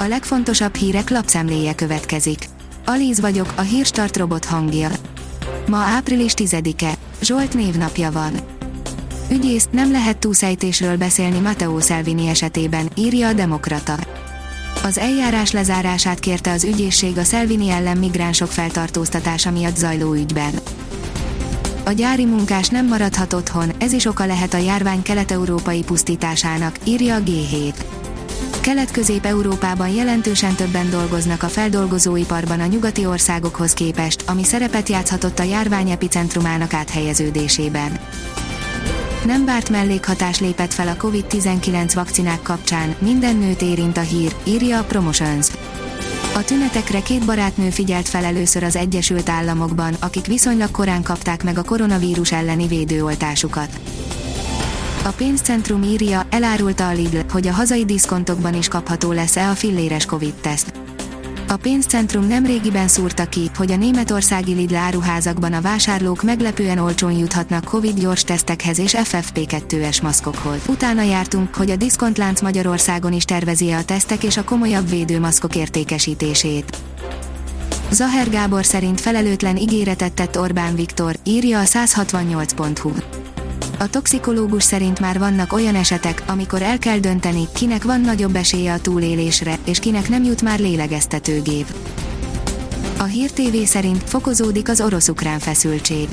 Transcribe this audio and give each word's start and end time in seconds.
A 0.00 0.08
legfontosabb 0.08 0.74
hírek 0.74 1.10
lapszemléje 1.10 1.74
következik. 1.74 2.48
Alíz 2.84 3.20
vagyok, 3.20 3.52
a 3.56 3.60
hírstart 3.60 4.16
robot 4.16 4.44
hangja. 4.44 4.90
Ma 5.66 5.76
április 5.76 6.32
10-e, 6.36 6.94
Zsolt 7.22 7.54
névnapja 7.54 8.10
van. 8.10 8.32
Ügyész, 9.30 9.68
nem 9.70 9.90
lehet 9.90 10.18
túlszejtésről 10.18 10.96
beszélni 10.96 11.38
Matteo 11.38 11.80
Salvini 11.80 12.26
esetében, 12.26 12.90
írja 12.94 13.28
a 13.28 13.32
Demokrata. 13.32 13.96
Az 14.84 14.98
eljárás 14.98 15.50
lezárását 15.50 16.20
kérte 16.20 16.52
az 16.52 16.64
ügyészség 16.64 17.18
a 17.18 17.24
Salvini 17.24 17.70
ellen 17.70 17.96
migránsok 17.96 18.48
feltartóztatása 18.48 19.50
miatt 19.50 19.76
zajló 19.76 20.12
ügyben. 20.12 20.52
A 21.84 21.92
gyári 21.92 22.24
munkás 22.24 22.68
nem 22.68 22.86
maradhat 22.86 23.32
otthon, 23.32 23.72
ez 23.78 23.92
is 23.92 24.04
oka 24.04 24.26
lehet 24.26 24.54
a 24.54 24.58
járvány 24.58 25.02
kelet-európai 25.02 25.82
pusztításának, 25.82 26.78
írja 26.84 27.14
a 27.14 27.20
G7. 27.20 27.74
Kelet-Közép-Európában 28.60 29.88
jelentősen 29.88 30.54
többen 30.54 30.90
dolgoznak 30.90 31.42
a 31.42 31.48
feldolgozóiparban 31.48 32.60
a 32.60 32.66
nyugati 32.66 33.06
országokhoz 33.06 33.72
képest, 33.72 34.24
ami 34.26 34.44
szerepet 34.44 34.88
játszhatott 34.88 35.38
a 35.38 35.42
járvány 35.42 35.90
epicentrumának 35.90 36.74
áthelyeződésében. 36.74 37.98
Nem 39.24 39.44
várt 39.44 39.70
mellékhatás 39.70 40.40
lépett 40.40 40.72
fel 40.72 40.88
a 40.88 40.94
COVID-19 40.94 41.90
vakcinák 41.94 42.42
kapcsán, 42.42 42.94
minden 42.98 43.36
nőt 43.36 43.62
érint 43.62 43.96
a 43.96 44.00
hír, 44.00 44.34
írja 44.44 44.78
a 44.78 44.84
Promotions. 44.84 45.46
A 46.34 46.44
tünetekre 46.44 47.02
két 47.02 47.24
barátnő 47.24 47.70
figyelt 47.70 48.08
fel 48.08 48.24
először 48.24 48.62
az 48.62 48.76
Egyesült 48.76 49.28
Államokban, 49.28 49.94
akik 50.00 50.26
viszonylag 50.26 50.70
korán 50.70 51.02
kapták 51.02 51.44
meg 51.44 51.58
a 51.58 51.62
koronavírus 51.62 52.32
elleni 52.32 52.66
védőoltásukat. 52.66 53.80
A 55.04 55.08
pénzcentrum 55.08 55.82
írja, 55.82 56.26
elárulta 56.30 56.88
a 56.88 56.92
Lidl, 56.92 57.18
hogy 57.30 57.46
a 57.46 57.52
hazai 57.52 57.84
diszkontokban 57.84 58.54
is 58.54 58.68
kapható 58.68 59.12
lesz-e 59.12 59.48
a 59.48 59.54
filléres 59.54 60.06
Covid-teszt. 60.06 60.72
A 61.48 61.56
pénzcentrum 61.56 62.26
nem 62.26 62.46
régiben 62.46 62.88
szúrta 62.88 63.28
ki, 63.28 63.50
hogy 63.56 63.72
a 63.72 63.76
németországi 63.76 64.52
Lidl 64.52 64.74
áruházakban 64.74 65.52
a 65.52 65.60
vásárlók 65.60 66.22
meglepően 66.22 66.78
olcsón 66.78 67.12
juthatnak 67.12 67.64
Covid 67.64 67.98
gyors 68.00 68.24
tesztekhez 68.24 68.78
és 68.78 68.94
FFP2-es 68.98 70.02
maszkokhoz. 70.02 70.60
Utána 70.66 71.02
jártunk, 71.02 71.54
hogy 71.54 71.70
a 71.70 71.76
diszkontlánc 71.76 72.40
Magyarországon 72.40 73.12
is 73.12 73.24
tervezi 73.24 73.70
a 73.70 73.84
tesztek 73.84 74.22
és 74.22 74.36
a 74.36 74.44
komolyabb 74.44 74.88
védőmaszkok 74.88 75.56
értékesítését. 75.56 76.76
Zaher 77.90 78.30
Gábor 78.30 78.64
szerint 78.64 79.00
felelőtlen 79.00 79.56
ígéretet 79.56 80.12
tett 80.12 80.38
Orbán 80.38 80.74
Viktor, 80.74 81.16
írja 81.24 81.58
a 81.58 81.64
168.hu. 81.64 83.19
A 83.80 83.88
toxikológus 83.88 84.62
szerint 84.62 85.00
már 85.00 85.18
vannak 85.18 85.52
olyan 85.52 85.74
esetek, 85.74 86.22
amikor 86.26 86.62
el 86.62 86.78
kell 86.78 86.98
dönteni, 86.98 87.48
kinek 87.54 87.84
van 87.84 88.00
nagyobb 88.00 88.36
esélye 88.36 88.72
a 88.72 88.80
túlélésre, 88.80 89.58
és 89.64 89.78
kinek 89.78 90.08
nem 90.08 90.24
jut 90.24 90.42
már 90.42 90.58
lélegeztetőgép. 90.58 91.74
A 92.98 93.02
Hír 93.02 93.30
TV 93.30 93.56
szerint 93.64 94.02
fokozódik 94.02 94.68
az 94.68 94.80
orosz-ukrán 94.80 95.38
feszültség. 95.38 96.08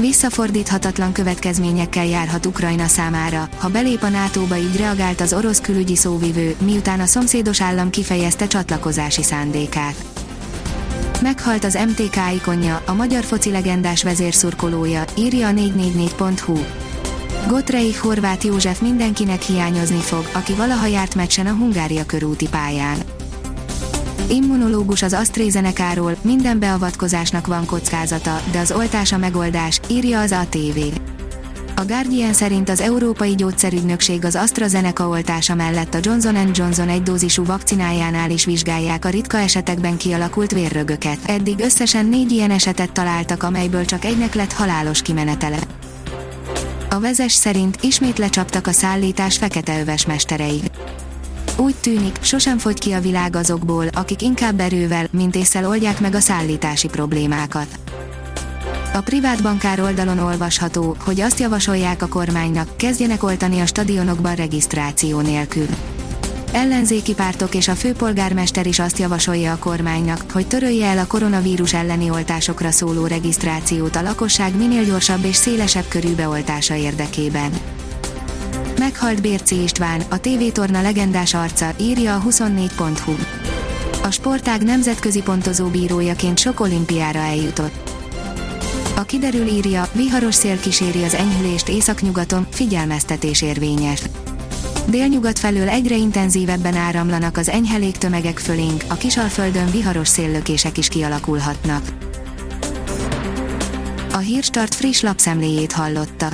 Visszafordíthatatlan 0.00 1.12
következményekkel 1.12 2.06
járhat 2.06 2.46
Ukrajna 2.46 2.86
számára, 2.86 3.48
ha 3.58 3.68
belép 3.68 4.02
a 4.02 4.08
NATO-ba 4.08 4.56
így 4.56 4.76
reagált 4.76 5.20
az 5.20 5.32
orosz 5.32 5.60
külügyi 5.60 5.96
szóvivő, 5.96 6.54
miután 6.64 7.00
a 7.00 7.06
szomszédos 7.06 7.60
állam 7.60 7.90
kifejezte 7.90 8.46
csatlakozási 8.46 9.22
szándékát. 9.22 10.23
Meghalt 11.24 11.64
az 11.64 11.78
MTK 11.88 12.16
ikonja, 12.34 12.82
a 12.86 12.94
magyar 12.94 13.24
foci 13.24 13.50
legendás 13.50 14.02
vezérszurkolója, 14.02 15.04
írja 15.16 15.48
a 15.48 15.50
444.hu. 15.50 16.58
Gotrei 17.48 17.94
Horváth 17.94 18.44
József 18.44 18.80
mindenkinek 18.80 19.42
hiányozni 19.42 20.00
fog, 20.00 20.28
aki 20.32 20.52
valaha 20.52 20.86
járt 20.86 21.14
meccsen 21.14 21.46
a 21.46 21.52
Hungária 21.52 22.06
körúti 22.06 22.48
pályán. 22.48 22.98
Immunológus 24.30 25.02
az 25.02 25.12
AstraZeneca-ról, 25.12 26.16
minden 26.22 26.58
beavatkozásnak 26.58 27.46
van 27.46 27.66
kockázata, 27.66 28.40
de 28.50 28.58
az 28.58 28.72
oltás 28.72 29.12
a 29.12 29.18
megoldás, 29.18 29.80
írja 29.90 30.20
az 30.20 30.32
ATV. 30.32 30.78
A 31.76 31.84
Guardian 31.84 32.32
szerint 32.32 32.68
az 32.68 32.80
Európai 32.80 33.34
Gyógyszerügynökség 33.34 34.24
az 34.24 34.34
AstraZeneca 34.34 35.08
oltása 35.08 35.54
mellett 35.54 35.94
a 35.94 35.98
Johnson 36.02 36.50
Johnson 36.52 36.88
egy 36.88 37.02
dózisú 37.02 37.44
vakcinájánál 37.44 38.30
is 38.30 38.44
vizsgálják 38.44 39.04
a 39.04 39.08
ritka 39.08 39.38
esetekben 39.38 39.96
kialakult 39.96 40.52
vérrögöket. 40.52 41.18
Eddig 41.26 41.60
összesen 41.60 42.06
négy 42.06 42.32
ilyen 42.32 42.50
esetet 42.50 42.92
találtak, 42.92 43.42
amelyből 43.42 43.84
csak 43.84 44.04
egynek 44.04 44.34
lett 44.34 44.52
halálos 44.52 45.02
kimenetele. 45.02 45.58
A 46.90 47.00
vezes 47.00 47.32
szerint 47.32 47.78
ismét 47.80 48.18
lecsaptak 48.18 48.66
a 48.66 48.72
szállítás 48.72 49.36
feketeöves 49.36 50.06
mesterei. 50.06 50.60
Úgy 51.56 51.74
tűnik, 51.74 52.16
sosem 52.20 52.58
fogy 52.58 52.78
ki 52.78 52.92
a 52.92 53.00
világ 53.00 53.36
azokból, 53.36 53.86
akik 53.92 54.22
inkább 54.22 54.60
erővel, 54.60 55.06
mint 55.10 55.36
észsel 55.36 55.68
oldják 55.68 56.00
meg 56.00 56.14
a 56.14 56.20
szállítási 56.20 56.88
problémákat. 56.88 57.68
A 58.94 59.00
privát 59.00 59.42
bankár 59.42 59.80
oldalon 59.80 60.18
olvasható, 60.18 60.96
hogy 61.04 61.20
azt 61.20 61.38
javasolják 61.38 62.02
a 62.02 62.08
kormánynak, 62.08 62.76
kezdjenek 62.76 63.22
oltani 63.22 63.60
a 63.60 63.66
stadionokban 63.66 64.34
regisztráció 64.34 65.20
nélkül. 65.20 65.66
Ellenzéki 66.52 67.14
pártok 67.14 67.54
és 67.54 67.68
a 67.68 67.74
főpolgármester 67.74 68.66
is 68.66 68.78
azt 68.78 68.98
javasolja 68.98 69.52
a 69.52 69.58
kormánynak, 69.58 70.24
hogy 70.32 70.46
törölje 70.46 70.86
el 70.86 70.98
a 70.98 71.06
koronavírus 71.06 71.74
elleni 71.74 72.10
oltásokra 72.10 72.70
szóló 72.70 73.06
regisztrációt 73.06 73.96
a 73.96 74.02
lakosság 74.02 74.56
minél 74.56 74.84
gyorsabb 74.84 75.24
és 75.24 75.36
szélesebb 75.36 75.88
körű 75.88 76.14
beoltása 76.14 76.74
érdekében. 76.74 77.50
Meghalt 78.78 79.20
Bérci 79.20 79.62
István, 79.62 80.02
a 80.10 80.20
TV-torna 80.20 80.82
legendás 80.82 81.34
arca, 81.34 81.72
írja 81.80 82.14
a 82.14 82.22
24.hu. 82.28 83.14
A 84.02 84.10
sportág 84.10 84.62
nemzetközi 84.62 85.22
pontozó 85.22 85.66
bírójaként 85.66 86.38
sok 86.38 86.60
olimpiára 86.60 87.18
eljutott. 87.18 87.93
A 88.96 89.02
kiderül 89.02 89.46
írja, 89.46 89.88
viharos 89.92 90.34
szél 90.34 90.60
kíséri 90.60 91.04
az 91.04 91.14
enyhülést 91.14 91.68
északnyugaton, 91.68 92.46
figyelmeztetés 92.50 93.42
érvényes. 93.42 94.02
Délnyugat 94.86 95.38
felől 95.38 95.68
egyre 95.68 95.96
intenzívebben 95.96 96.76
áramlanak 96.76 97.36
az 97.36 97.48
enyhe 97.48 97.76
légtömegek 97.76 98.38
fölénk, 98.38 98.84
a 98.88 98.94
kisalföldön 98.94 99.70
viharos 99.70 100.08
széllökések 100.08 100.78
is 100.78 100.88
kialakulhatnak. 100.88 101.82
A 104.12 104.18
Hírstart 104.18 104.74
friss 104.74 105.00
lapszemléjét 105.00 105.72
hallotta. 105.72 106.28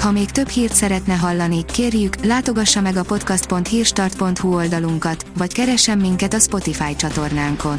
Ha 0.00 0.10
még 0.10 0.30
több 0.30 0.48
hírt 0.48 0.74
szeretne 0.74 1.14
hallani, 1.14 1.64
kérjük, 1.64 2.24
látogassa 2.24 2.80
meg 2.80 2.96
a 2.96 3.02
podcast.hírstart.hu 3.02 4.54
oldalunkat, 4.54 5.26
vagy 5.36 5.52
keressen 5.52 5.98
minket 5.98 6.34
a 6.34 6.38
Spotify 6.38 6.96
csatornánkon 6.96 7.78